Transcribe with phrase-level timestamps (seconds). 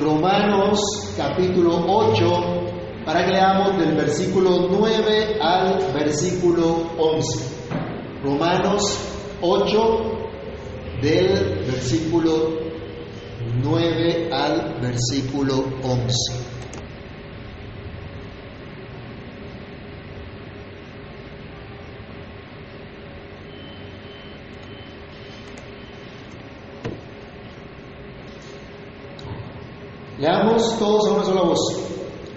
[0.00, 0.80] Romanos
[1.14, 7.44] capítulo 8 para que leamos del versículo 9 al versículo 11.
[8.24, 8.98] Romanos
[9.42, 9.78] 8
[11.02, 12.60] del versículo
[13.62, 16.49] 9 al versículo 11.
[30.78, 31.76] Todos a una sola voz.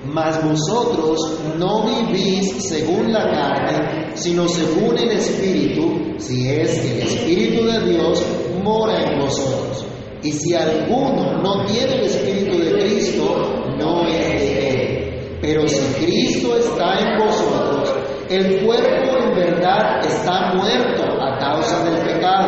[0.06, 7.08] Mas vosotros no vivís según la carne, sino según el Espíritu, si es que el
[7.08, 8.26] Espíritu de Dios
[8.64, 9.86] mora en vosotros.
[10.22, 13.36] Y si alguno no tiene el Espíritu de Cristo,
[13.78, 15.40] no es de él.
[15.42, 17.94] Pero si Cristo está en vosotros,
[18.30, 22.48] el cuerpo en verdad está muerto a causa del pecado,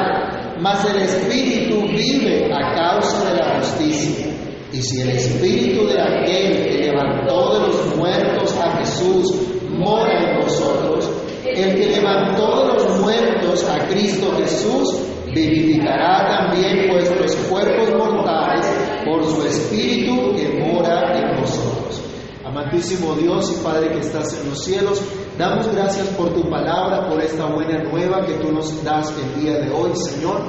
[0.62, 4.35] mas el Espíritu vive a causa de la justicia.
[4.76, 9.34] Y si el espíritu de aquel que levantó de los muertos a Jesús
[9.70, 11.10] mora en vosotros,
[11.46, 15.00] el que levantó de los muertos a Cristo Jesús
[15.34, 18.70] vivificará también vuestros cuerpos mortales
[19.06, 22.02] por su espíritu que mora en vosotros.
[22.44, 25.02] Amantísimo Dios y Padre que estás en los cielos,
[25.38, 29.54] damos gracias por tu palabra, por esta buena nueva que tú nos das el día
[29.54, 30.42] de hoy, Señor,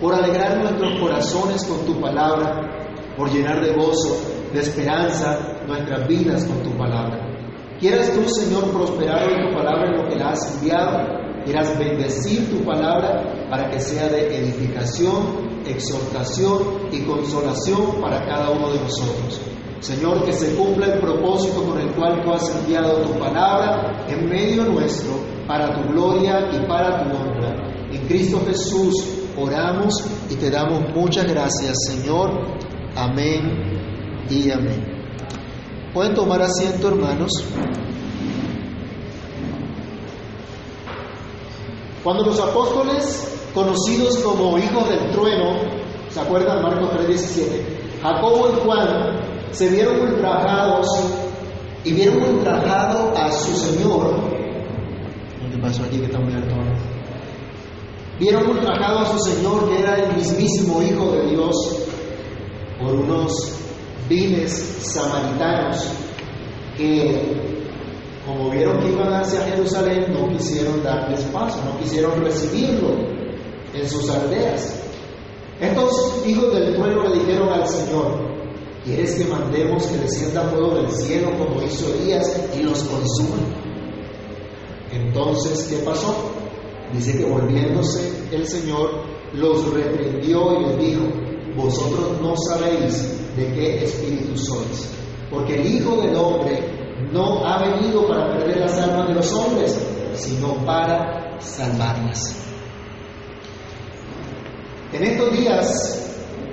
[0.00, 2.78] por alegrar nuestros corazones con tu palabra
[3.16, 4.18] por llenar de gozo,
[4.52, 7.18] de esperanza nuestras vidas con tu palabra.
[7.80, 11.00] Quieras tú, Señor, prosperar en tu palabra en lo que la has enviado,
[11.44, 16.58] quieras bendecir tu palabra para que sea de edificación, exhortación
[16.92, 19.40] y consolación para cada uno de nosotros.
[19.80, 24.28] Señor, que se cumpla el propósito con el cual tú has enviado tu palabra en
[24.28, 25.14] medio nuestro,
[25.48, 27.72] para tu gloria y para tu honra.
[27.90, 28.94] En Cristo Jesús
[29.36, 29.92] oramos
[30.30, 32.30] y te damos muchas gracias, Señor.
[32.94, 34.84] Amén y amén.
[35.94, 37.30] Pueden tomar asiento, hermanos.
[42.04, 45.60] Cuando los apóstoles, conocidos como hijos del trueno,
[46.10, 46.62] ¿se acuerdan?
[46.62, 49.20] Marcos 3:17, Jacobo y Juan
[49.52, 50.86] se vieron ultrajados
[51.84, 54.14] y vieron ultrajado a su Señor.
[55.50, 56.54] ¿Qué pasó aquí que está muy alto?
[58.18, 61.81] Vieron ultrajado a su Señor, que era el mismísimo Hijo de Dios,
[62.82, 63.32] por unos
[64.08, 65.88] viles samaritanos
[66.76, 67.20] que,
[68.26, 72.90] como vieron que iban hacia Jerusalén, no quisieron darles paso, no quisieron recibirlo
[73.74, 74.80] en sus aldeas.
[75.60, 78.18] Estos hijos del pueblo le dijeron al Señor,
[78.84, 83.36] ¿quieres que mandemos que descienda fuego del cielo como hizo Elías y los consuma?
[84.92, 86.14] Entonces, ¿qué pasó?
[86.92, 88.90] Dice que volviéndose el Señor
[89.32, 91.21] los reprendió y les dijo,
[91.56, 94.90] vosotros no sabéis de qué espíritu sois,
[95.30, 96.60] porque el Hijo del Hombre
[97.12, 102.38] no ha venido para perder las almas de los hombres, sino para salvarlas.
[104.92, 106.02] En estos días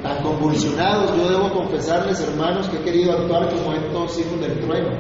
[0.01, 4.97] tan convulsionados, yo debo confesarles, hermanos, que he querido actuar como estos hijos del trueno.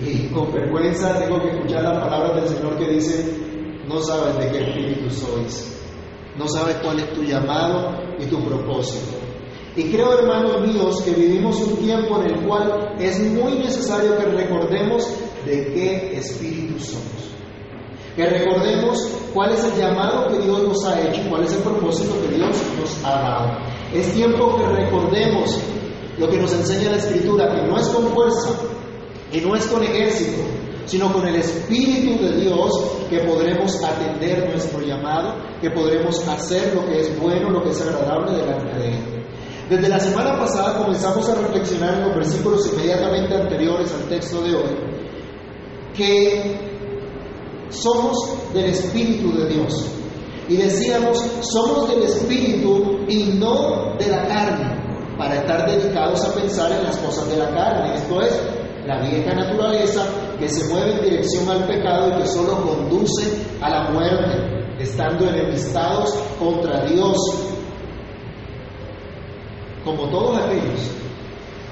[0.00, 3.36] Y con vergüenza tengo que escuchar las palabras del Señor que dice,
[3.86, 5.78] no sabes de qué espíritu sois,
[6.36, 9.16] no sabes cuál es tu llamado y tu propósito.
[9.74, 14.26] Y creo, hermanos míos, que vivimos un tiempo en el cual es muy necesario que
[14.26, 15.08] recordemos
[15.46, 17.32] de qué espíritu somos.
[18.14, 22.14] Que recordemos cuál es el llamado que Dios nos ha hecho, cuál es el propósito
[22.20, 23.58] que Dios nos ha dado.
[23.94, 25.58] Es tiempo que recordemos
[26.18, 28.50] lo que nos enseña la Escritura, que no es con fuerza,
[29.32, 30.42] y no es con ejército,
[30.86, 32.70] sino con el Espíritu de Dios
[33.08, 37.80] que podremos atender nuestro llamado, que podremos hacer lo que es bueno, lo que es
[37.80, 39.24] agradable delante de Él.
[39.70, 44.54] Desde la semana pasada comenzamos a reflexionar en los versículos inmediatamente anteriores al texto de
[44.54, 44.76] hoy,
[45.94, 46.72] que
[47.70, 48.16] somos
[48.52, 49.86] del Espíritu de Dios.
[50.48, 54.82] Y decíamos, somos del Espíritu y no de la carne,
[55.16, 58.38] para estar dedicados a pensar en las cosas de la carne, esto es,
[58.86, 60.04] la vieja naturaleza
[60.42, 65.28] que se mueve en dirección al pecado y que solo conduce a la muerte, estando
[65.28, 67.16] enemistados contra Dios,
[69.84, 70.80] como todos aquellos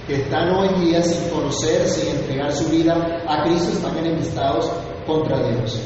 [0.07, 4.71] que están hoy día sin conocer, sin entregar su vida a Cristo, están enemistados
[5.05, 5.81] contra Dios.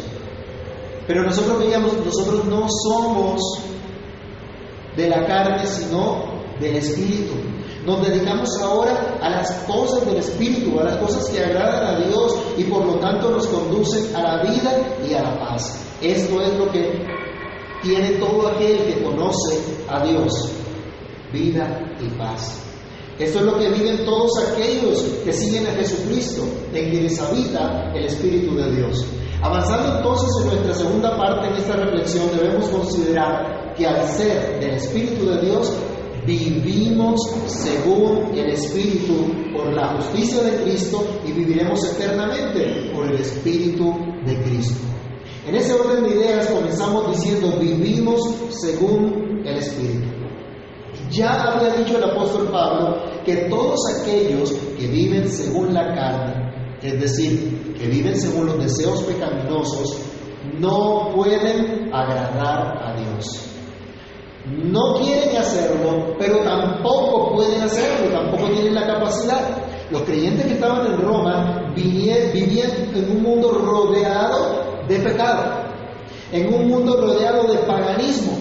[1.06, 3.40] Pero nosotros veíamos, nosotros no somos
[4.94, 6.26] de la carne, sino
[6.60, 7.32] del Espíritu.
[7.86, 12.34] Nos dedicamos ahora a las cosas del Espíritu, a las cosas que agradan a Dios
[12.56, 14.72] y por lo tanto nos conducen a la vida
[15.06, 15.84] y a la paz.
[16.00, 17.04] Esto es lo que
[17.82, 20.50] tiene todo aquel que conoce a Dios,
[21.30, 22.62] vida y paz.
[23.18, 26.42] Esto es lo que viven todos aquellos que siguen a Jesucristo,
[26.72, 29.06] en quienes habita el Espíritu de Dios.
[29.42, 34.70] Avanzando entonces en nuestra segunda parte en esta reflexión, debemos considerar que al ser del
[34.70, 35.72] Espíritu de Dios,
[36.26, 43.94] vivimos según el Espíritu por la justicia de Cristo y viviremos eternamente por el Espíritu
[44.24, 44.86] de Cristo.
[45.46, 50.08] En ese orden de ideas comenzamos diciendo, vivimos según el Espíritu.
[51.10, 57.00] Ya había dicho el apóstol Pablo que todos aquellos que viven según la carne, es
[57.00, 59.98] decir, que viven según los deseos pecaminosos,
[60.58, 63.53] no pueden agradar a Dios.
[64.46, 69.40] No quieren hacerlo, pero tampoco pueden hacerlo, tampoco tienen la capacidad.
[69.90, 72.34] Los creyentes que estaban en Roma vivían
[72.94, 75.44] en un mundo rodeado de pecado,
[76.30, 78.32] en un mundo rodeado de paganismo.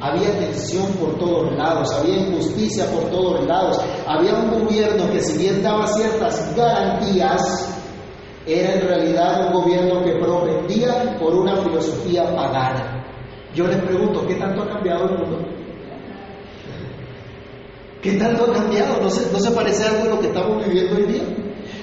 [0.00, 5.36] Había tensión por todos lados, había injusticia por todos lados, había un gobierno que si
[5.36, 7.76] bien daba ciertas garantías,
[8.46, 13.04] era en realidad un gobierno que propendía por una filosofía pagana.
[13.54, 15.49] Yo les pregunto, ¿qué tanto ha cambiado el mundo?
[18.02, 19.02] ¿Qué tanto ha cambiado?
[19.02, 21.22] ¿No se, no se parece algo a lo que estamos viviendo hoy día?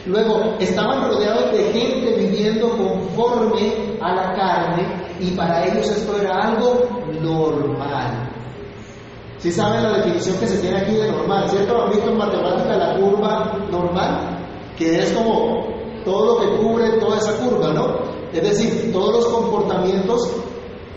[0.07, 4.87] Luego, estaban rodeados de gente viviendo conforme a la carne
[5.19, 6.87] y para ellos esto era algo
[7.21, 8.29] normal.
[9.37, 11.83] Si saben la definición que se tiene aquí de normal, ¿cierto?
[11.83, 14.39] ¿Han visto en matemática la curva normal?
[14.77, 15.67] Que es como
[16.03, 17.99] todo lo que cubre toda esa curva, ¿no?
[18.33, 20.31] Es decir, todos los comportamientos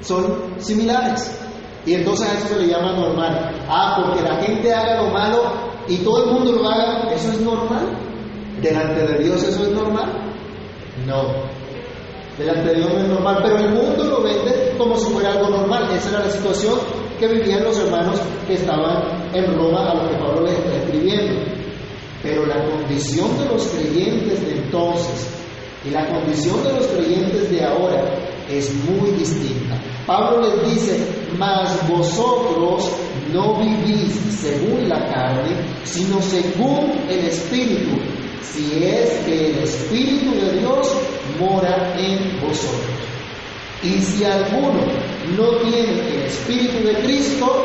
[0.01, 1.37] son similares.
[1.87, 3.53] Y entonces a eso se le llama normal.
[3.69, 5.43] Ah, porque la gente haga lo malo
[5.88, 7.87] y todo el mundo lo haga, ¿eso es normal?
[8.61, 10.12] ¿Delante de Dios eso es normal?
[11.06, 11.50] No.
[12.38, 15.49] Delante de Dios no es normal, pero el mundo lo vende como si fuera algo
[15.49, 15.88] normal.
[15.94, 16.79] Esa era la situación
[17.19, 19.03] que vivían los hermanos que estaban
[19.35, 21.41] en Roma a los que Pablo les está escribiendo.
[22.23, 25.41] Pero la condición de los creyentes de entonces
[25.85, 28.05] y la condición de los creyentes de ahora
[28.49, 29.81] es muy distinta.
[30.06, 30.99] Pablo les dice,
[31.38, 32.91] mas vosotros
[33.32, 37.97] no vivís según la carne, sino según el Espíritu,
[38.43, 40.97] si es que el Espíritu de Dios
[41.38, 43.11] mora en vosotros.
[43.82, 44.81] Y si alguno
[45.37, 47.65] no tiene el Espíritu de Cristo,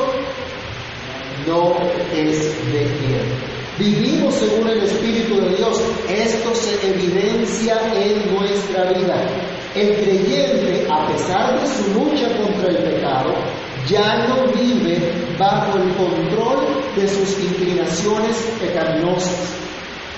[1.48, 1.76] no
[2.14, 3.56] es de él.
[3.78, 5.82] Vivimos según el Espíritu de Dios.
[6.10, 9.28] Esto se evidencia en nuestra vida.
[9.76, 13.34] El creyente, a pesar de su lucha contra el pecado,
[13.88, 16.66] ya no vive bajo el control
[16.96, 19.54] de sus inclinaciones pecaminosas.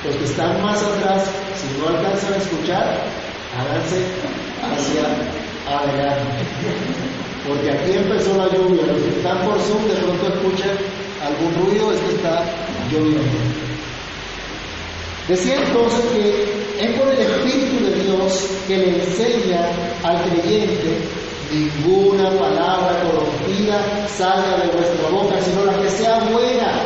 [0.05, 3.03] Los que están más atrás, si no alcanzan a escuchar,
[3.57, 4.05] háganse
[4.61, 5.03] hacia
[5.67, 6.45] adelante.
[7.47, 8.85] Porque aquí empezó la lluvia.
[8.85, 10.77] Los que están por Zoom de pronto escuchan
[11.25, 12.45] algún ruido, es que está
[12.91, 13.21] lloviendo.
[15.27, 19.67] Decía entonces que es por el Espíritu de Dios que le enseña
[20.03, 20.99] al creyente
[21.51, 26.83] ninguna palabra corrompida salga de vuestra boca, sino la que sea buena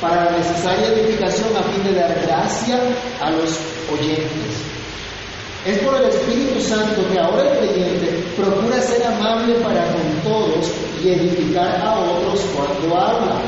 [0.00, 2.78] para la necesaria edificación a fin de dar gracia
[3.20, 3.58] a los
[3.92, 4.66] oyentes.
[5.64, 10.70] Es por el Espíritu Santo que ahora el creyente procura ser amable para con todos
[11.02, 13.42] y edificar a otros cuando habla.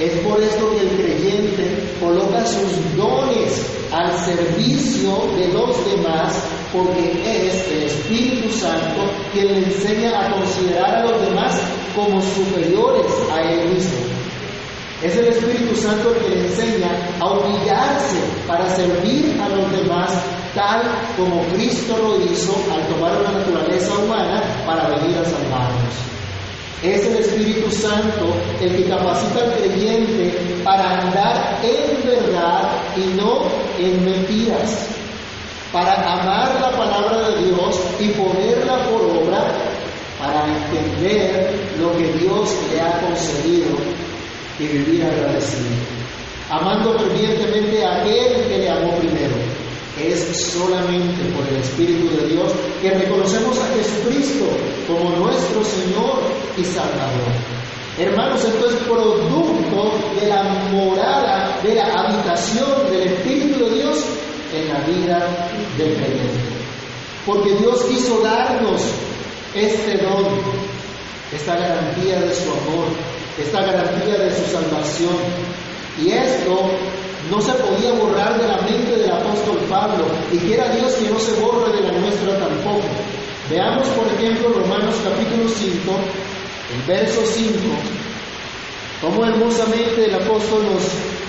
[0.00, 6.42] Es por esto que el creyente coloca sus dones al servicio de los demás,
[6.72, 11.60] porque es el Espíritu Santo quien le enseña a considerar a los demás
[11.94, 13.98] como superiores a él mismo.
[15.02, 16.90] Es el Espíritu Santo que le enseña
[17.20, 20.12] a humillarse para servir a los demás
[20.54, 20.80] tal
[21.18, 26.19] como Cristo lo hizo al tomar una naturaleza humana para venir a salvarnos.
[26.82, 30.34] Es el Espíritu Santo el que capacita al creyente
[30.64, 33.42] para andar en verdad y no
[33.78, 34.88] en mentiras,
[35.70, 39.52] para amar la palabra de Dios y ponerla por obra,
[40.18, 43.76] para entender lo que Dios le ha concedido
[44.58, 45.68] y vivir agradecido,
[46.48, 49.59] amando fervientemente a aquel que le amó primero.
[50.02, 54.46] Es solamente por el Espíritu de Dios que reconocemos a Jesucristo
[54.86, 56.20] como nuestro Señor
[56.56, 57.60] y Salvador.
[57.98, 60.42] Hermanos, esto es producto de la
[60.72, 63.98] morada, de la habitación del Espíritu de Dios
[64.54, 65.28] en la vida
[65.76, 66.50] del creyente.
[67.26, 68.80] Porque Dios quiso darnos
[69.54, 70.24] este don,
[71.34, 72.86] esta garantía de su amor,
[73.38, 75.16] esta garantía de su salvación.
[76.02, 76.70] Y esto
[77.30, 81.18] no se podía borrar de la mente del apóstol Pablo, y quiera Dios que no
[81.18, 82.88] se borre de la nuestra tampoco.
[83.48, 85.92] Veamos, por ejemplo, Romanos capítulo 5,
[86.74, 87.52] el verso 5,
[89.00, 90.82] cómo hermosamente el apóstol nos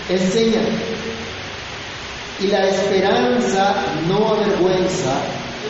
[0.10, 0.68] es señal.
[2.40, 3.76] Y la esperanza
[4.08, 5.22] no avergüenza,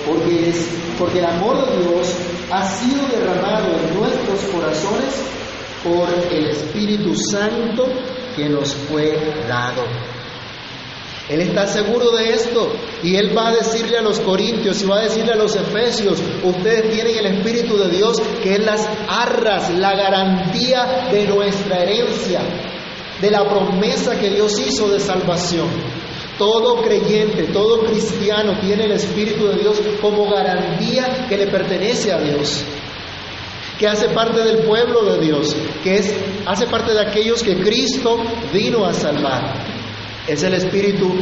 [0.06, 2.14] porque, es, porque el amor de Dios
[2.50, 5.22] ha sido derramado en nuestros corazones
[5.84, 7.88] por el Espíritu Santo
[8.36, 9.84] que nos fue dado.
[11.32, 14.98] Él está seguro de esto y él va a decirle a los corintios y va
[14.98, 19.70] a decirle a los efesios, ustedes tienen el Espíritu de Dios que es las arras,
[19.70, 22.42] la garantía de nuestra herencia,
[23.22, 25.70] de la promesa que Dios hizo de salvación.
[26.38, 32.20] Todo creyente, todo cristiano tiene el Espíritu de Dios como garantía que le pertenece a
[32.20, 32.66] Dios
[33.80, 36.14] que hace parte del pueblo de Dios, que es,
[36.46, 38.16] hace parte de aquellos que Cristo
[38.54, 39.81] vino a salvar.
[40.32, 41.14] Es el Espíritu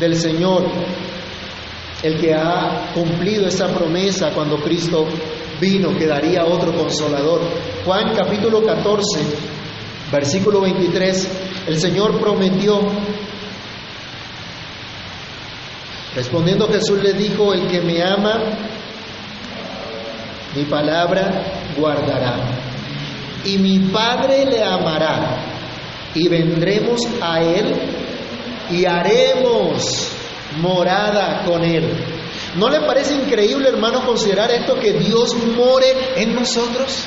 [0.00, 0.64] del Señor
[2.02, 5.06] el que ha cumplido esa promesa cuando Cristo
[5.60, 7.42] vino, que daría otro consolador.
[7.84, 9.20] Juan capítulo 14,
[10.10, 11.28] versículo 23,
[11.68, 12.80] el Señor prometió,
[16.16, 18.40] respondiendo Jesús le dijo, el que me ama,
[20.56, 21.44] mi palabra
[21.78, 22.40] guardará.
[23.44, 25.53] Y mi Padre le amará.
[26.14, 27.74] Y vendremos a Él
[28.70, 30.12] y haremos
[30.60, 31.90] morada con Él.
[32.56, 37.06] ¿No le parece increíble, hermano, considerar esto que Dios more en nosotros?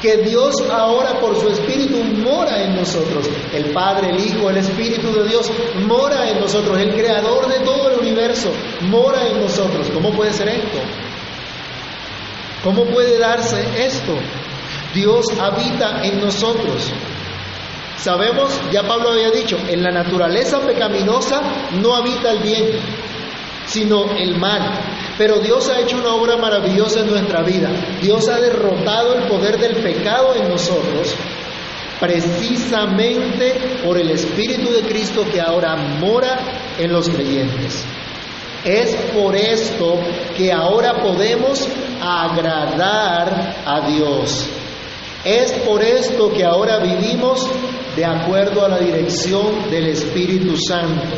[0.00, 3.28] Que Dios ahora por su Espíritu mora en nosotros.
[3.54, 5.50] El Padre, el Hijo, el Espíritu de Dios
[5.86, 6.78] mora en nosotros.
[6.78, 8.50] El Creador de todo el universo
[8.82, 9.88] mora en nosotros.
[9.92, 10.78] ¿Cómo puede ser esto?
[12.62, 14.14] ¿Cómo puede darse esto?
[14.94, 16.92] Dios habita en nosotros.
[18.04, 21.40] Sabemos, ya Pablo había dicho, en la naturaleza pecaminosa
[21.80, 22.66] no habita el bien,
[23.64, 24.60] sino el mal.
[25.16, 27.70] Pero Dios ha hecho una obra maravillosa en nuestra vida.
[28.02, 31.16] Dios ha derrotado el poder del pecado en nosotros
[31.98, 36.38] precisamente por el Espíritu de Cristo que ahora mora
[36.78, 37.86] en los creyentes.
[38.66, 39.98] Es por esto
[40.36, 41.66] que ahora podemos
[42.02, 44.50] agradar a Dios.
[45.24, 47.48] Es por esto que ahora vivimos
[47.96, 51.16] de acuerdo a la dirección del Espíritu Santo.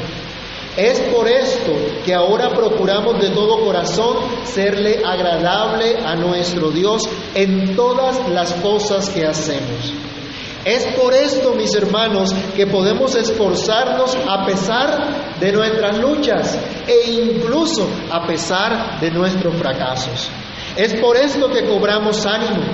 [0.76, 1.72] Es por esto
[2.04, 7.02] que ahora procuramos de todo corazón serle agradable a nuestro Dios
[7.34, 9.94] en todas las cosas que hacemos.
[10.66, 17.88] Es por esto, mis hermanos, que podemos esforzarnos a pesar de nuestras luchas e incluso
[18.10, 20.28] a pesar de nuestros fracasos.
[20.76, 22.64] Es por esto que cobramos ánimo.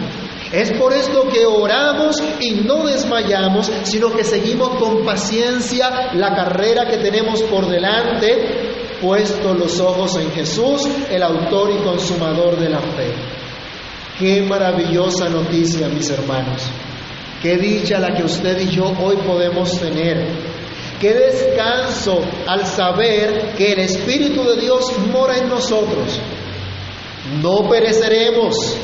[0.53, 6.87] Es por esto que oramos y no desmayamos, sino que seguimos con paciencia la carrera
[6.87, 12.81] que tenemos por delante, puesto los ojos en Jesús, el autor y consumador de la
[12.81, 13.15] fe.
[14.19, 16.63] Qué maravillosa noticia, mis hermanos.
[17.41, 20.29] Qué dicha la que usted y yo hoy podemos tener.
[21.01, 26.21] Qué descanso al saber que el Espíritu de Dios mora en nosotros.
[27.41, 28.77] No pereceremos.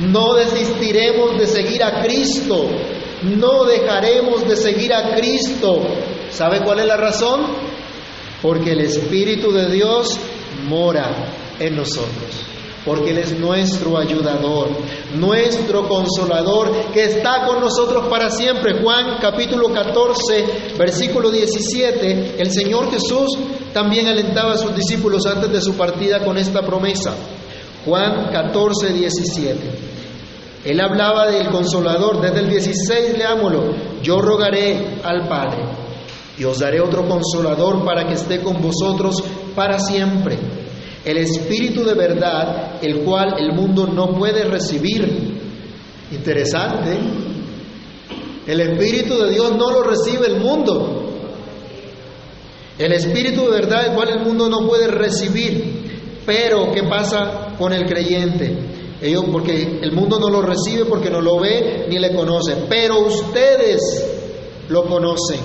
[0.00, 2.66] No desistiremos de seguir a Cristo.
[3.22, 5.80] No dejaremos de seguir a Cristo.
[6.30, 7.42] ¿Sabe cuál es la razón?
[8.42, 10.18] Porque el Espíritu de Dios
[10.66, 11.10] mora
[11.58, 14.68] en nosotros porque Él es nuestro ayudador,
[15.14, 18.80] nuestro consolador, que está con nosotros para siempre.
[18.82, 23.38] Juan capítulo 14, versículo 17, el Señor Jesús
[23.72, 27.14] también alentaba a sus discípulos antes de su partida con esta promesa.
[27.84, 29.60] Juan 14, 17.
[30.64, 35.64] Él hablaba del consolador, desde el 16 leámoslo, yo rogaré al Padre
[36.38, 39.22] y os daré otro consolador para que esté con vosotros
[39.54, 40.38] para siempre
[41.04, 45.34] el Espíritu de verdad, el cual el mundo no puede recibir.
[46.10, 46.98] Interesante.
[48.46, 51.10] El Espíritu de Dios no lo recibe el mundo.
[52.78, 55.83] El Espíritu de verdad, el cual el mundo no puede recibir.
[56.26, 58.96] Pero, ¿qué pasa con el creyente?
[59.00, 62.56] Ellos, porque el mundo no lo recibe porque no lo ve ni le conoce.
[62.68, 63.80] Pero ustedes
[64.68, 65.40] lo conocen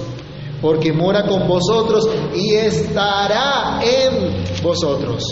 [0.62, 5.24] porque mora con vosotros y estará en vosotros.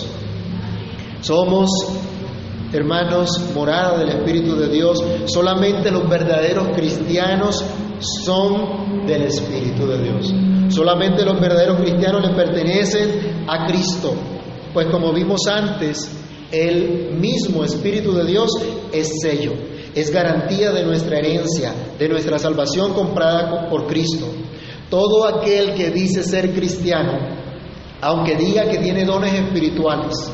[1.21, 1.69] Somos,
[2.71, 5.03] hermanos, morada del Espíritu de Dios.
[5.25, 7.63] Solamente los verdaderos cristianos
[7.99, 10.33] son del Espíritu de Dios.
[10.69, 14.13] Solamente los verdaderos cristianos le pertenecen a Cristo.
[14.74, 16.09] Pues como vimos antes,
[16.51, 18.50] el mismo Espíritu de Dios
[18.91, 19.53] es sello,
[19.93, 24.27] es garantía de nuestra herencia, de nuestra salvación comprada por Cristo.
[24.89, 27.17] Todo aquel que dice ser cristiano,
[28.01, 30.31] aunque diga que tiene dones espirituales,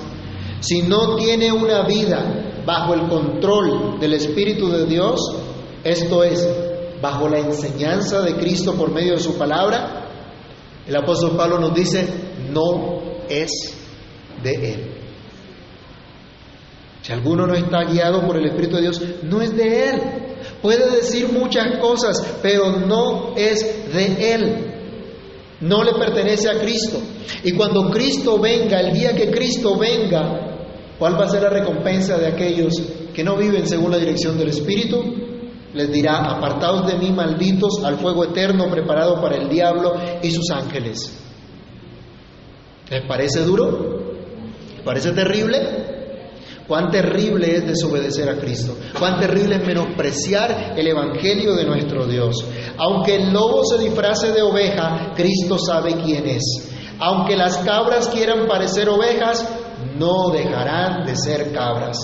[0.59, 5.19] si no tiene una vida bajo el control del Espíritu de Dios,
[5.83, 6.47] esto es,
[7.01, 10.09] bajo la enseñanza de Cristo por medio de su palabra,
[10.87, 12.07] el apóstol Pablo nos dice,
[12.51, 13.82] no es
[14.43, 14.83] de Él.
[17.01, 20.01] Si alguno no está guiado por el Espíritu de Dios, no es de Él.
[20.61, 24.73] Puede decir muchas cosas, pero no es de Él.
[25.59, 26.99] No le pertenece a Cristo.
[27.43, 32.17] Y cuando Cristo venga, el día que Cristo venga, ¿cuál va a ser la recompensa
[32.17, 32.73] de aquellos
[33.13, 35.03] que no viven según la dirección del Espíritu?
[35.73, 40.49] Les dirá, apartados de mí, malditos, al fuego eterno preparado para el diablo y sus
[40.51, 41.19] ángeles.
[42.89, 43.92] ¿Les parece duro?
[44.83, 45.59] ¿Les parece terrible?
[46.67, 48.75] Cuán terrible es desobedecer a Cristo.
[48.99, 52.43] Cuán terrible es menospreciar el Evangelio de nuestro Dios.
[52.77, 56.69] Aunque el lobo se disfrace de oveja, Cristo sabe quién es.
[56.99, 59.47] Aunque las cabras quieran parecer ovejas,
[59.97, 61.97] no dejarán de ser cabras.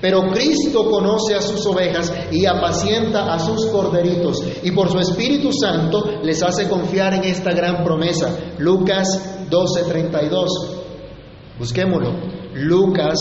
[0.00, 5.50] Pero Cristo conoce a sus ovejas y apacienta a sus corderitos y por su Espíritu
[5.52, 8.30] Santo les hace confiar en esta gran promesa.
[8.58, 10.81] Lucas 12:32.
[11.58, 12.12] Busquémoslo.
[12.54, 13.18] Lucas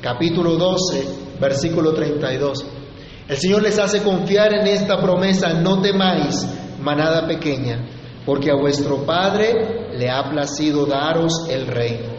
[0.00, 2.64] capítulo 12, versículo 32.
[3.28, 6.46] El Señor les hace confiar en esta promesa, no temáis,
[6.80, 7.86] manada pequeña,
[8.26, 12.12] porque a vuestro Padre le ha placido daros el reino.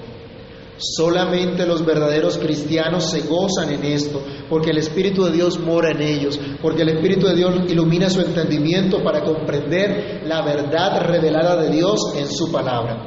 [0.78, 6.02] Solamente los verdaderos cristianos se gozan en esto, porque el Espíritu de Dios mora en
[6.02, 11.70] ellos, porque el Espíritu de Dios ilumina su entendimiento para comprender la verdad revelada de
[11.70, 12.98] Dios en su palabra.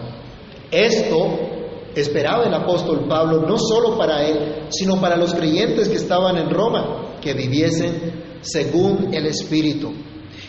[0.71, 1.58] Esto
[2.01, 6.51] esperaba el apóstol Pablo no solo para él, sino para los creyentes que estaban en
[6.51, 9.93] Roma, que viviesen según el Espíritu.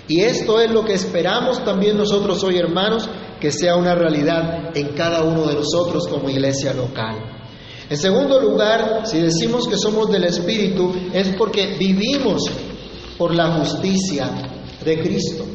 [0.08, 3.08] Y esto es lo que esperamos también nosotros hoy, hermanos,
[3.40, 7.16] que sea una realidad en cada uno de nosotros como iglesia local.
[7.90, 12.44] En segundo lugar, si decimos que somos del Espíritu, es porque vivimos
[13.18, 14.30] por la justicia
[14.84, 15.46] de Cristo.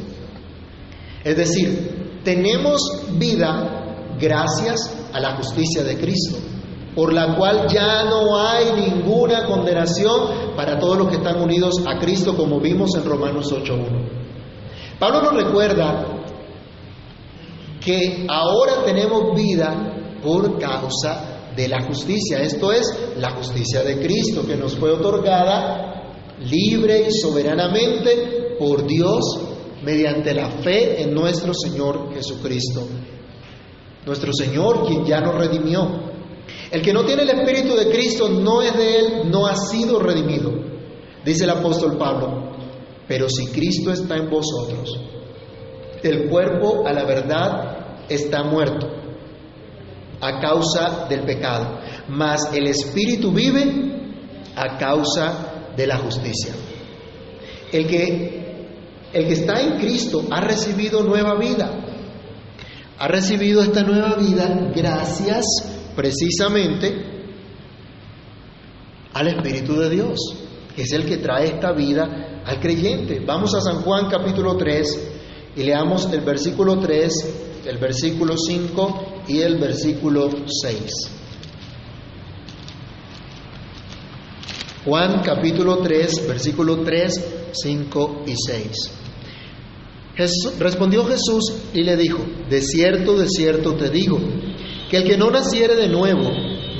[1.23, 2.81] Es decir, tenemos
[3.17, 3.84] vida
[4.19, 6.37] gracias a la justicia de Cristo,
[6.95, 11.99] por la cual ya no hay ninguna condenación para todos los que están unidos a
[11.99, 14.15] Cristo, como vimos en Romanos 8.1.
[14.99, 16.05] Pablo nos recuerda
[17.83, 22.85] que ahora tenemos vida por causa de la justicia, esto es
[23.17, 26.03] la justicia de Cristo que nos fue otorgada
[26.39, 29.23] libre y soberanamente por Dios
[29.83, 32.87] mediante la fe en nuestro Señor Jesucristo
[34.05, 36.05] nuestro Señor, quien ya nos redimió.
[36.71, 39.99] El que no tiene el Espíritu de Cristo no es de Él, no ha sido
[39.99, 40.51] redimido.
[41.23, 42.51] Dice el apóstol Pablo,
[43.07, 44.99] pero si Cristo está en vosotros,
[46.03, 48.87] el cuerpo a la verdad está muerto
[50.21, 53.63] a causa del pecado, mas el Espíritu vive
[54.55, 56.53] a causa de la justicia.
[57.71, 58.67] El que,
[59.13, 61.84] el que está en Cristo ha recibido nueva vida
[62.97, 65.45] ha recibido esta nueva vida gracias
[65.95, 66.93] precisamente
[69.13, 70.19] al Espíritu de Dios,
[70.75, 73.21] que es el que trae esta vida al creyente.
[73.25, 75.11] Vamos a San Juan capítulo 3
[75.57, 80.91] y leamos el versículo 3, el versículo 5 y el versículo 6.
[84.85, 89.04] Juan capítulo 3, versículo 3, 5 y 6
[90.59, 94.19] respondió Jesús y le dijo, de cierto, de cierto te digo,
[94.89, 96.31] que el que no naciere de nuevo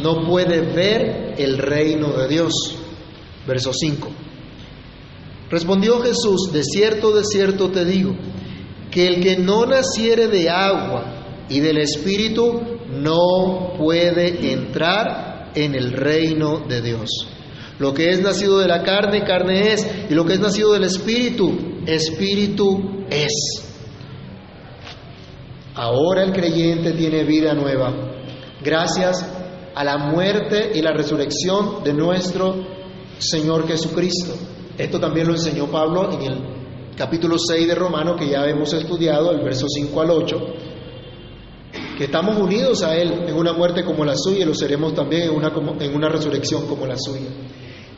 [0.01, 2.53] no puede ver el reino de Dios.
[3.47, 4.09] Verso 5.
[5.49, 8.15] Respondió Jesús, de cierto, de cierto te digo,
[8.89, 15.91] que el que no naciere de agua y del Espíritu no puede entrar en el
[15.91, 17.09] reino de Dios.
[17.77, 20.85] Lo que es nacido de la carne, carne es, y lo que es nacido del
[20.85, 23.33] Espíritu, Espíritu es.
[25.73, 27.93] Ahora el creyente tiene vida nueva,
[28.63, 29.29] gracias
[29.75, 32.65] a la muerte y la resurrección de nuestro
[33.17, 34.33] Señor Jesucristo.
[34.77, 36.37] Esto también lo enseñó Pablo en el
[36.97, 40.35] capítulo 6 de Romano, que ya hemos estudiado, el verso 5 al 8,
[41.97, 45.23] que estamos unidos a Él en una muerte como la suya y lo seremos también
[45.23, 47.27] en una, en una resurrección como la suya.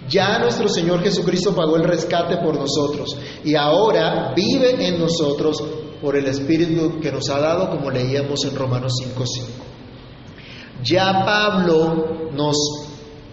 [0.10, 5.62] Ya nuestro Señor Jesucristo pagó el rescate por nosotros y ahora vive en nosotros
[6.02, 9.68] por el Espíritu que nos ha dado, como leíamos en Romanos 5.5.
[10.84, 12.56] Ya Pablo nos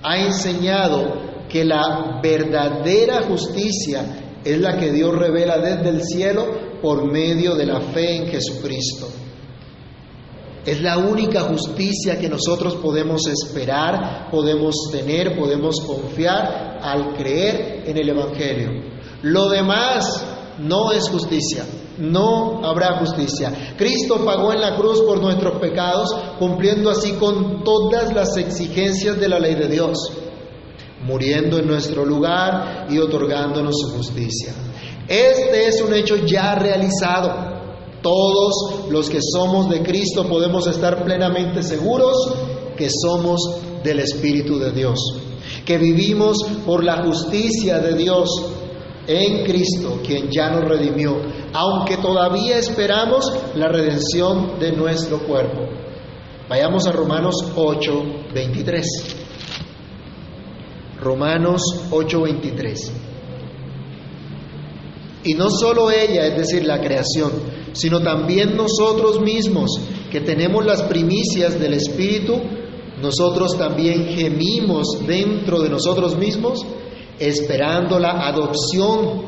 [0.03, 6.47] ha enseñado que la verdadera justicia es la que Dios revela desde el cielo
[6.83, 9.09] por medio de la fe en Jesucristo.
[10.67, 17.99] Es la única justicia que nosotros podemos esperar, podemos tener, podemos confiar al creer en
[17.99, 18.71] el Evangelio.
[19.23, 20.25] Lo demás
[20.59, 21.65] no es justicia.
[21.99, 23.75] No habrá justicia.
[23.77, 29.29] Cristo pagó en la cruz por nuestros pecados, cumpliendo así con todas las exigencias de
[29.29, 29.97] la ley de Dios,
[31.05, 34.53] muriendo en nuestro lugar y otorgándonos su justicia.
[35.07, 37.54] Este es un hecho ya realizado.
[38.05, 42.35] Todos los que somos de Cristo podemos estar plenamente seguros
[42.77, 43.41] que somos
[43.83, 44.99] del Espíritu de Dios,
[45.65, 46.37] que vivimos
[46.67, 48.29] por la justicia de Dios
[49.07, 51.17] en Cristo, quien ya nos redimió,
[51.55, 55.63] aunque todavía esperamos la redención de nuestro cuerpo.
[56.47, 58.03] Vayamos a Romanos 8,
[58.35, 58.87] 23.
[61.01, 62.93] Romanos 8, 23.
[65.25, 67.33] Y no solo ella, es decir, la creación,
[67.73, 69.71] sino también nosotros mismos,
[70.11, 72.35] que tenemos las primicias del Espíritu,
[73.01, 76.65] nosotros también gemimos dentro de nosotros mismos
[77.19, 79.23] esperando la adopción,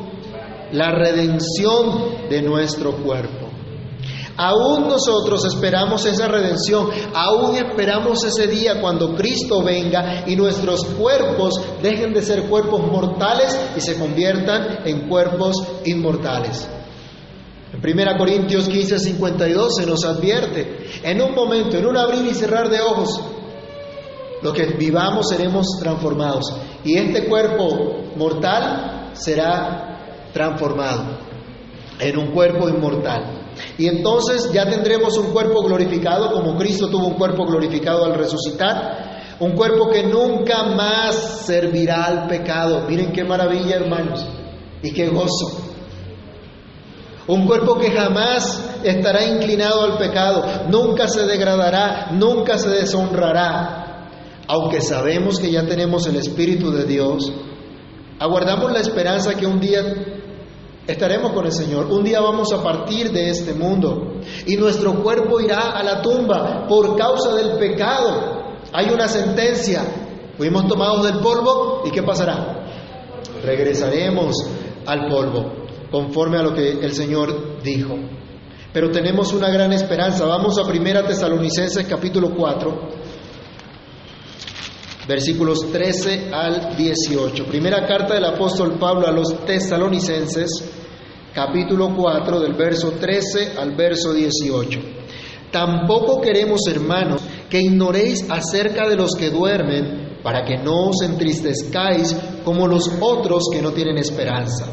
[0.71, 3.46] la redención de nuestro cuerpo.
[4.37, 11.59] Aún nosotros esperamos esa redención, aún esperamos ese día cuando Cristo venga y nuestros cuerpos
[11.81, 16.69] dejen de ser cuerpos mortales y se conviertan en cuerpos inmortales.
[17.73, 22.35] En 1 Corintios 15, 52 se nos advierte, en un momento, en un abrir y
[22.35, 23.19] cerrar de ojos,
[24.43, 31.17] lo que vivamos seremos transformados y este cuerpo mortal será transformado
[31.99, 33.36] en un cuerpo inmortal.
[33.77, 39.35] Y entonces ya tendremos un cuerpo glorificado como Cristo tuvo un cuerpo glorificado al resucitar,
[39.39, 42.85] un cuerpo que nunca más servirá al pecado.
[42.87, 44.25] Miren qué maravilla hermanos
[44.81, 45.67] y qué gozo.
[47.27, 54.09] Un cuerpo que jamás estará inclinado al pecado, nunca se degradará, nunca se deshonrará,
[54.47, 57.31] aunque sabemos que ya tenemos el Espíritu de Dios,
[58.17, 59.83] aguardamos la esperanza que un día
[60.87, 65.39] estaremos con el Señor, un día vamos a partir de este mundo y nuestro cuerpo
[65.41, 68.55] irá a la tumba por causa del pecado.
[68.71, 69.83] Hay una sentencia,
[70.37, 72.65] fuimos tomados del polvo y ¿qué pasará?
[73.43, 74.35] Regresaremos
[74.85, 77.95] al polvo, conforme a lo que el Señor dijo.
[78.71, 80.25] Pero tenemos una gran esperanza.
[80.25, 83.06] Vamos a 1 Tesalonicenses capítulo 4
[85.07, 87.45] versículos 13 al 18.
[87.45, 90.49] Primera carta del apóstol Pablo a los tesalonicenses,
[91.33, 94.79] capítulo 4, del verso 13 al verso 18.
[95.51, 102.13] Tampoco queremos, hermanos, que ignoréis acerca de los que duermen, para que no os entristezcáis
[102.43, 104.65] como los otros que no tienen esperanza.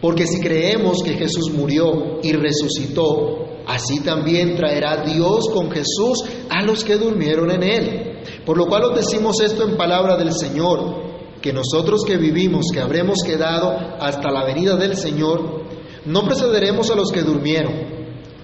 [0.00, 6.62] Porque si creemos que Jesús murió y resucitó, así también traerá Dios con Jesús a
[6.62, 8.13] los que durmieron en él.
[8.44, 12.80] Por lo cual os decimos esto en palabra del Señor, que nosotros que vivimos, que
[12.80, 15.64] habremos quedado hasta la venida del Señor,
[16.06, 17.74] no precederemos a los que durmieron,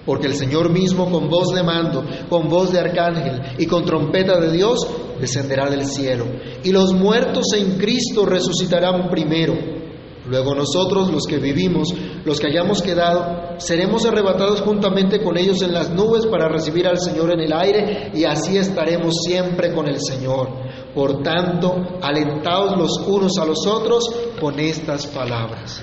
[0.05, 4.39] porque el Señor mismo con voz de mando, con voz de arcángel y con trompeta
[4.39, 4.87] de Dios
[5.21, 6.27] descenderá del cielo,
[6.63, 9.80] y los muertos en Cristo resucitarán primero.
[10.27, 11.89] Luego nosotros, los que vivimos,
[12.25, 16.99] los que hayamos quedado, seremos arrebatados juntamente con ellos en las nubes para recibir al
[16.99, 20.49] Señor en el aire y así estaremos siempre con el Señor.
[20.95, 25.83] Por tanto, alentaos los unos a los otros con estas palabras.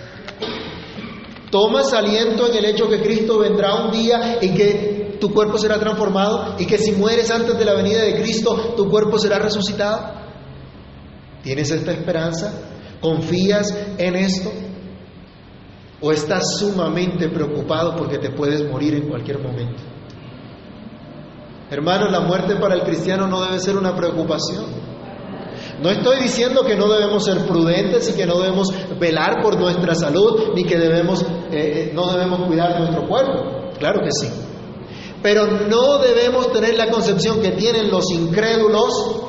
[1.50, 5.80] Tomas aliento en el hecho que Cristo vendrá un día y que tu cuerpo será
[5.80, 10.14] transformado y que si mueres antes de la venida de Cristo, tu cuerpo será resucitado.
[11.42, 12.77] ¿Tienes esta esperanza?
[13.02, 14.52] ¿Confías en esto?
[16.02, 19.82] ¿O estás sumamente preocupado porque te puedes morir en cualquier momento?
[21.70, 24.66] Hermano, la muerte para el cristiano no debe ser una preocupación.
[25.82, 29.94] No estoy diciendo que no debemos ser prudentes y que no debemos velar por nuestra
[29.94, 33.72] salud ni que debemos, eh, eh, no debemos cuidar nuestro cuerpo.
[33.78, 34.28] Claro que sí.
[35.22, 39.27] Pero no debemos tener la concepción que tienen los incrédulos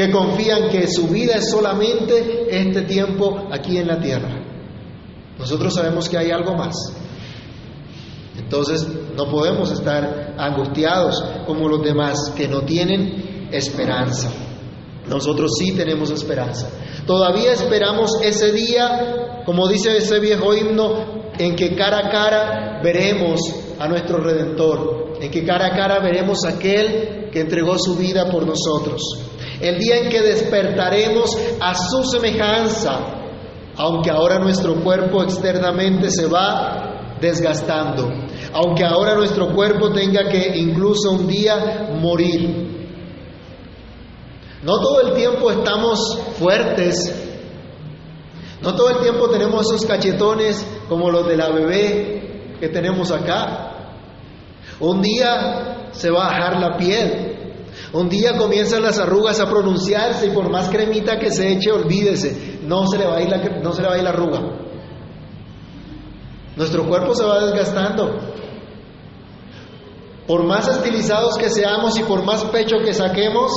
[0.00, 4.30] que confían que su vida es solamente este tiempo aquí en la tierra.
[5.38, 6.74] Nosotros sabemos que hay algo más.
[8.38, 14.30] Entonces no podemos estar angustiados como los demás que no tienen esperanza.
[15.06, 16.70] Nosotros sí tenemos esperanza.
[17.06, 23.38] Todavía esperamos ese día, como dice ese viejo himno, en que cara a cara veremos
[23.78, 28.30] a nuestro Redentor, en que cara a cara veremos a aquel que entregó su vida
[28.30, 32.98] por nosotros el día en que despertaremos a su semejanza,
[33.76, 38.08] aunque ahora nuestro cuerpo externamente se va desgastando,
[38.54, 42.68] aunque ahora nuestro cuerpo tenga que incluso un día morir.
[44.62, 47.26] No todo el tiempo estamos fuertes,
[48.62, 53.69] No todo el tiempo tenemos esos cachetones como los de la bebé que tenemos acá.
[54.80, 57.36] Un día se va a bajar la piel.
[57.92, 62.60] Un día comienzan las arrugas a pronunciarse y por más cremita que se eche, olvídese,
[62.62, 64.40] no se le va a ir la, no se le va a ir la arruga.
[66.56, 68.18] Nuestro cuerpo se va desgastando.
[70.26, 73.50] Por más estilizados que seamos y por más pecho que saquemos,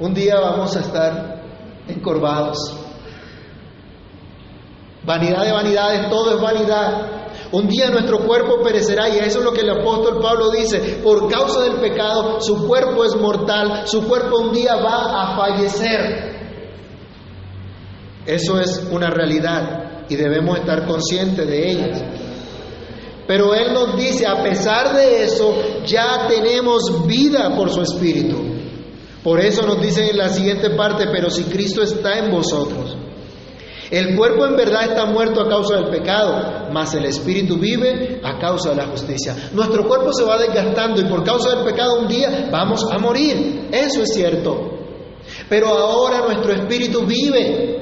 [0.00, 1.42] un día vamos a estar
[1.86, 2.74] encorvados.
[5.04, 7.25] Vanidad de vanidades, todo es vanidad.
[7.56, 11.00] Un día nuestro cuerpo perecerá y eso es lo que el apóstol Pablo dice.
[11.02, 16.36] Por causa del pecado, su cuerpo es mortal, su cuerpo un día va a fallecer.
[18.26, 21.92] Eso es una realidad y debemos estar conscientes de ella.
[23.26, 25.54] Pero Él nos dice, a pesar de eso,
[25.86, 28.36] ya tenemos vida por su Espíritu.
[29.24, 32.98] Por eso nos dice en la siguiente parte, pero si Cristo está en vosotros,
[33.90, 38.38] el cuerpo en verdad está muerto a causa del pecado, mas el espíritu vive a
[38.38, 39.50] causa de la justicia.
[39.52, 43.68] Nuestro cuerpo se va desgastando y por causa del pecado un día vamos a morir.
[43.70, 44.72] Eso es cierto.
[45.48, 47.74] Pero ahora nuestro espíritu vive.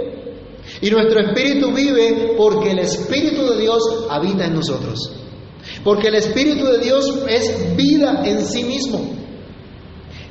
[0.80, 4.98] Y nuestro espíritu vive porque el espíritu de Dios habita en nosotros.
[5.82, 9.23] Porque el espíritu de Dios es vida en sí mismo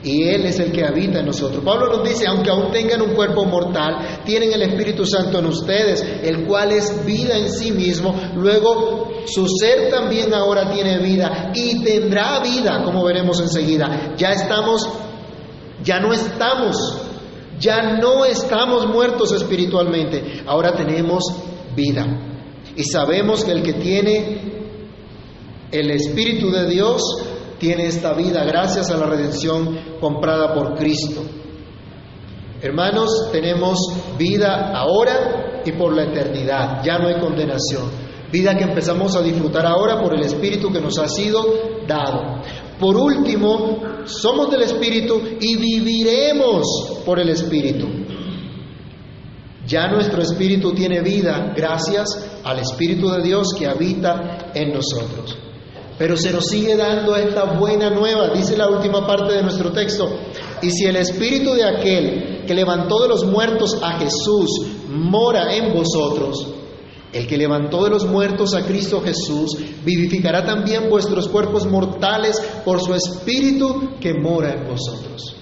[0.03, 1.63] y Él es el que habita en nosotros.
[1.63, 6.03] Pablo nos dice, aunque aún tengan un cuerpo mortal, tienen el Espíritu Santo en ustedes,
[6.23, 8.13] el cual es vida en sí mismo.
[8.35, 14.13] Luego, su ser también ahora tiene vida y tendrá vida, como veremos enseguida.
[14.17, 14.89] Ya estamos,
[15.83, 16.97] ya no estamos,
[17.59, 21.23] ya no estamos muertos espiritualmente, ahora tenemos
[21.75, 22.05] vida.
[22.75, 24.53] Y sabemos que el que tiene
[25.71, 27.01] el Espíritu de Dios
[27.63, 31.21] tiene esta vida gracias a la redención comprada por Cristo.
[32.61, 33.79] Hermanos, tenemos
[34.17, 37.89] vida ahora y por la eternidad, ya no hay condenación.
[38.33, 41.41] Vida que empezamos a disfrutar ahora por el Espíritu que nos ha sido
[41.87, 42.41] dado.
[42.81, 46.65] Por último, somos del Espíritu y viviremos
[47.05, 47.87] por el Espíritu.
[49.65, 55.37] Ya nuestro espíritu tiene vida gracias al Espíritu de Dios que habita en nosotros.
[55.97, 60.09] Pero se nos sigue dando esta buena nueva, dice la última parte de nuestro texto.
[60.61, 64.49] Y si el espíritu de aquel que levantó de los muertos a Jesús
[64.89, 66.47] mora en vosotros,
[67.11, 72.81] el que levantó de los muertos a Cristo Jesús vivificará también vuestros cuerpos mortales por
[72.81, 75.35] su espíritu que mora en vosotros.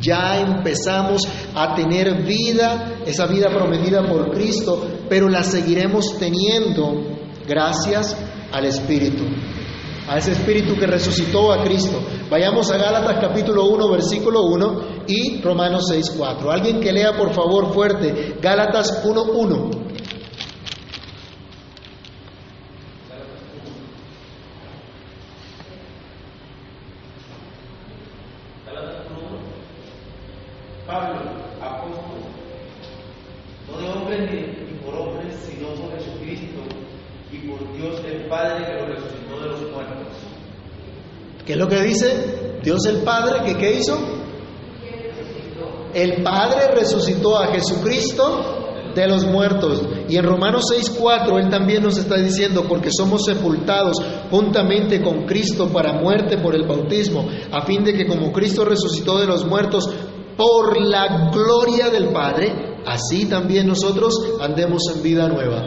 [0.00, 7.00] Ya empezamos a tener vida, esa vida prometida por Cristo, pero la seguiremos teniendo
[7.46, 8.16] gracias
[8.50, 9.22] al Espíritu
[10.08, 12.00] a ese espíritu que resucitó a Cristo.
[12.30, 16.50] Vayamos a Gálatas capítulo 1, versículo 1 y Romanos 6, 4.
[16.50, 19.84] Alguien que lea por favor fuerte, Gálatas 1, 1.
[30.86, 31.18] Pablo,
[31.62, 32.20] apóstol,
[33.70, 36.60] no de hombres ni por hombres, sino por Jesucristo
[37.32, 40.06] y por Dios el Padre que lo resucitó de los muertos.
[41.46, 42.60] ¿Qué es que dice?
[42.62, 43.98] Dios el Padre, que qué hizo?
[45.92, 49.82] El Padre resucitó a Jesucristo de los muertos.
[50.08, 53.96] Y en Romanos 6:4 Él también nos está diciendo, porque somos sepultados
[54.30, 59.18] juntamente con Cristo para muerte por el bautismo, a fin de que como Cristo resucitó
[59.18, 59.88] de los muertos
[60.36, 65.64] por la gloria del Padre, así también nosotros andemos en vida nueva.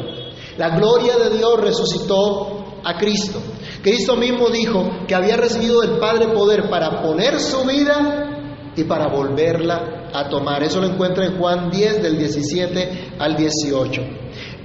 [0.57, 3.39] La gloria de Dios resucitó a Cristo.
[3.81, 9.07] Cristo mismo dijo que había recibido del Padre poder para poner su vida y para
[9.07, 10.63] volverla a tomar.
[10.63, 14.01] Eso lo encuentra en Juan 10 del 17 al 18.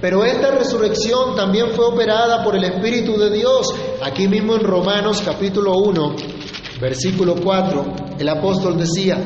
[0.01, 3.73] Pero esta resurrección también fue operada por el Espíritu de Dios.
[4.01, 6.15] Aquí mismo en Romanos capítulo 1,
[6.79, 9.17] versículo 4, el apóstol decía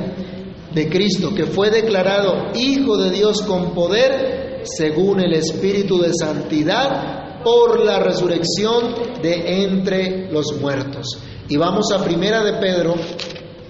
[0.73, 7.26] de Cristo que fue declarado Hijo de Dios con poder según el Espíritu de Santidad
[7.47, 11.17] por la resurrección de entre los muertos.
[11.47, 12.95] Y vamos a Primera de Pedro,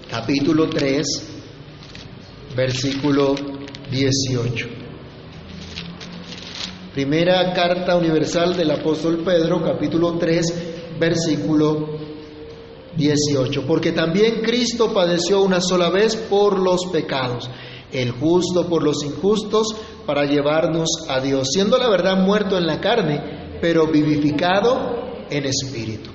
[0.09, 1.05] capítulo 3,
[2.55, 3.35] versículo
[3.91, 4.67] 18.
[6.91, 11.99] Primera carta universal del apóstol Pedro, capítulo 3, versículo
[12.95, 13.63] 18.
[13.67, 17.47] Porque también Cristo padeció una sola vez por los pecados,
[17.91, 19.67] el justo por los injustos,
[20.07, 26.11] para llevarnos a Dios, siendo la verdad muerto en la carne, pero vivificado en espíritu.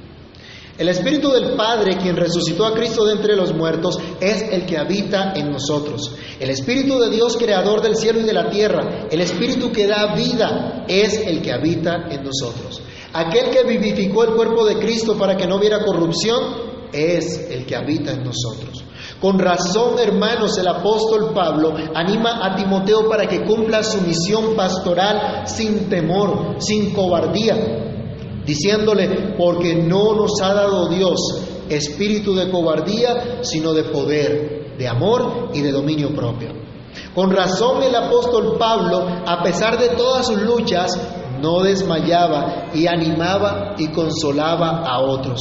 [0.78, 4.78] El Espíritu del Padre, quien resucitó a Cristo de entre los muertos, es el que
[4.78, 6.14] habita en nosotros.
[6.40, 10.14] El Espíritu de Dios, creador del cielo y de la tierra, el Espíritu que da
[10.14, 12.80] vida, es el que habita en nosotros.
[13.12, 17.76] Aquel que vivificó el cuerpo de Cristo para que no hubiera corrupción, es el que
[17.76, 18.82] habita en nosotros.
[19.22, 25.44] Con razón, hermanos, el apóstol Pablo anima a Timoteo para que cumpla su misión pastoral
[25.46, 27.54] sin temor, sin cobardía,
[28.44, 31.20] diciéndole, porque no nos ha dado Dios
[31.68, 36.48] espíritu de cobardía, sino de poder, de amor y de dominio propio.
[37.14, 40.98] Con razón el apóstol Pablo, a pesar de todas sus luchas,
[41.40, 45.38] no desmayaba y animaba y consolaba a otros.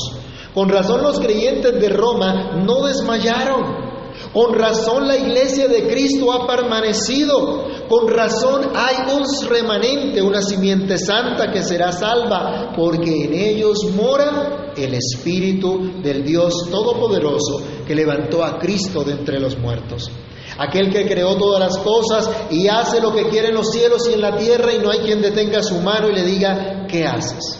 [0.54, 3.92] Con razón los creyentes de Roma no desmayaron.
[4.34, 7.66] Con razón la iglesia de Cristo ha permanecido.
[7.88, 14.74] Con razón hay un remanente, una simiente santa que será salva, porque en ellos mora
[14.76, 20.10] el Espíritu del Dios Todopoderoso que levantó a Cristo de entre los muertos.
[20.58, 24.14] Aquel que creó todas las cosas y hace lo que quiere en los cielos y
[24.14, 27.58] en la tierra y no hay quien detenga su mano y le diga, ¿qué haces?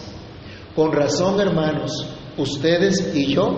[0.76, 2.06] Con razón, hermanos,
[2.38, 3.58] ustedes y yo,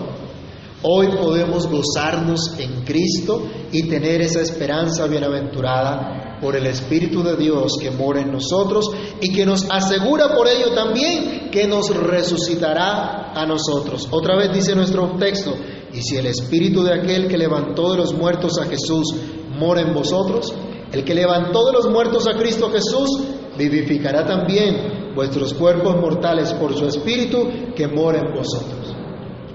[0.83, 7.77] hoy podemos gozarnos en Cristo y tener esa esperanza bienaventurada por el Espíritu de Dios
[7.79, 13.45] que mora en nosotros y que nos asegura por ello también que nos resucitará a
[13.45, 14.07] nosotros.
[14.11, 15.53] Otra vez dice nuestro texto,
[15.93, 19.15] y si el Espíritu de aquel que levantó de los muertos a Jesús
[19.57, 20.53] mora en vosotros,
[20.91, 23.09] el que levantó de los muertos a Cristo Jesús
[23.57, 28.95] vivificará también vuestros cuerpos mortales por su Espíritu que mora en vosotros.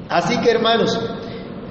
[0.08, 0.98] Así que hermanos,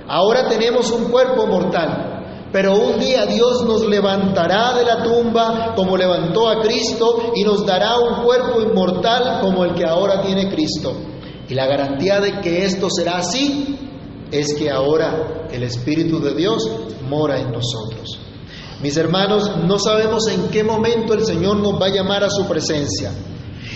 [0.08, 5.98] ahora tenemos un cuerpo mortal, pero un día Dios nos levantará de la tumba como
[5.98, 10.94] levantó a Cristo y nos dará un cuerpo inmortal como el que ahora tiene Cristo.
[11.50, 13.78] Y la garantía de que esto será así
[14.32, 16.70] es que ahora el Espíritu de Dios
[17.10, 18.20] mora en nosotros.
[18.82, 22.46] Mis hermanos, no sabemos en qué momento el Señor nos va a llamar a su
[22.48, 23.12] presencia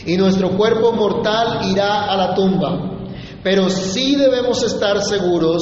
[0.06, 3.00] y nuestro cuerpo mortal irá a la tumba.
[3.44, 5.62] Pero sí debemos estar seguros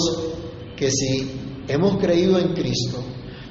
[0.76, 3.02] que si hemos creído en Cristo,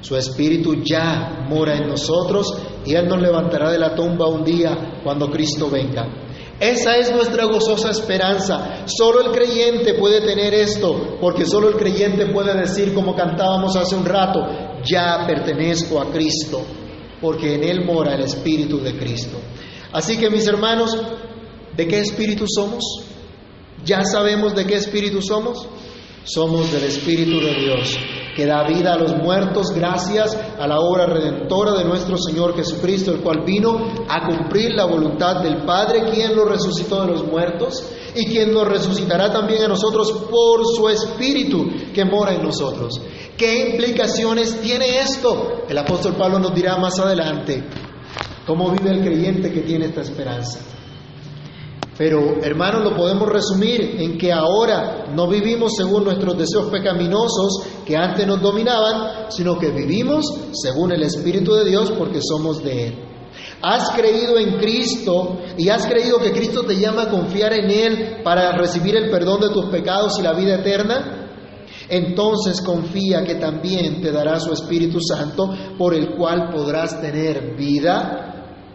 [0.01, 5.01] su Espíritu ya mora en nosotros y Él nos levantará de la tumba un día
[5.03, 6.07] cuando Cristo venga.
[6.59, 8.85] Esa es nuestra gozosa esperanza.
[8.85, 13.95] Solo el creyente puede tener esto, porque solo el creyente puede decir, como cantábamos hace
[13.95, 14.41] un rato,
[14.83, 16.61] ya pertenezco a Cristo,
[17.21, 19.39] porque en Él mora el Espíritu de Cristo.
[19.91, 20.95] Así que mis hermanos,
[21.75, 22.83] ¿de qué espíritu somos?
[23.83, 25.67] ¿Ya sabemos de qué espíritu somos?
[26.23, 27.97] Somos del Espíritu de Dios,
[28.35, 33.11] que da vida a los muertos gracias a la obra redentora de nuestro Señor Jesucristo,
[33.11, 37.83] el cual vino a cumplir la voluntad del Padre, quien lo resucitó de los muertos
[38.15, 43.01] y quien nos resucitará también a nosotros por su Espíritu que mora en nosotros.
[43.37, 45.63] ¿Qué implicaciones tiene esto?
[45.67, 47.63] El apóstol Pablo nos dirá más adelante
[48.45, 50.59] cómo vive el creyente que tiene esta esperanza.
[51.99, 57.97] Pero, hermanos, lo podemos resumir en que ahora no vivimos según nuestros deseos pecaminosos que
[57.97, 62.95] antes nos dominaban, sino que vivimos según el Espíritu de Dios porque somos de Él.
[63.61, 68.21] Has creído en Cristo y has creído que Cristo te llama a confiar en Él
[68.23, 71.27] para recibir el perdón de tus pecados y la vida eterna.
[71.89, 78.29] Entonces confía que también te dará su Espíritu Santo por el cual podrás tener vida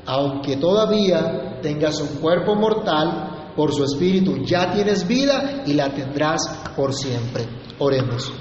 [0.07, 6.41] aunque todavía tengas un cuerpo mortal, por su espíritu ya tienes vida y la tendrás
[6.77, 7.45] por siempre.
[7.79, 8.33] Oremos.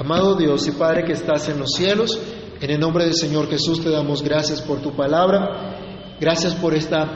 [0.00, 2.18] Amado Dios y Padre que estás en los cielos,
[2.60, 7.06] en el nombre del Señor Jesús te damos gracias por tu palabra, gracias por esta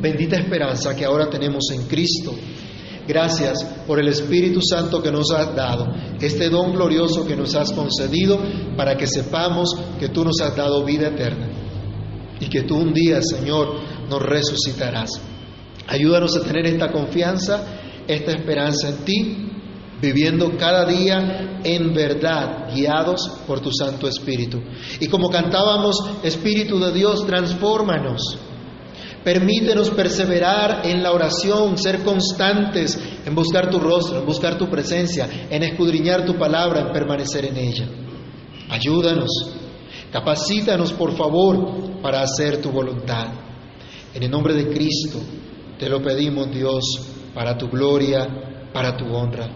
[0.00, 2.32] bendita esperanza que ahora tenemos en Cristo.
[3.06, 5.88] Gracias por el Espíritu Santo que nos has dado,
[6.20, 8.38] este don glorioso que nos has concedido
[8.76, 11.51] para que sepamos que tú nos has dado vida eterna
[12.42, 13.78] y que tú un día, Señor,
[14.10, 15.10] nos resucitarás.
[15.86, 17.64] Ayúdanos a tener esta confianza,
[18.08, 19.48] esta esperanza en ti,
[20.00, 24.60] viviendo cada día en verdad, guiados por tu Santo Espíritu.
[24.98, 28.38] Y como cantábamos, Espíritu de Dios, transfórmanos.
[29.22, 35.46] Permítenos perseverar en la oración, ser constantes en buscar tu rostro, en buscar tu presencia,
[35.48, 37.86] en escudriñar tu palabra, en permanecer en ella.
[38.68, 39.61] Ayúdanos
[40.12, 43.28] Capacítanos, por favor, para hacer tu voluntad.
[44.14, 45.18] En el nombre de Cristo
[45.78, 46.84] te lo pedimos, Dios,
[47.34, 49.48] para tu gloria, para tu honra.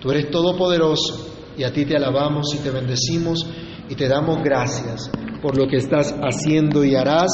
[0.00, 3.44] Tú eres todopoderoso y a ti te alabamos y te bendecimos
[3.88, 5.10] y te damos gracias
[5.42, 7.30] por lo que estás haciendo y harás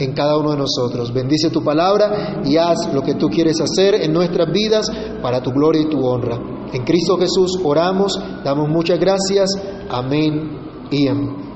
[0.00, 1.12] en cada uno de nosotros.
[1.12, 4.90] Bendice tu palabra y haz lo que tú quieres hacer en nuestras vidas
[5.22, 6.36] para tu gloria y tu honra.
[6.72, 9.50] En Cristo Jesús oramos, damos muchas gracias.
[9.88, 11.47] Amén y amén.